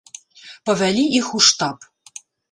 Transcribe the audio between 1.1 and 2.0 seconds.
іх у штаб.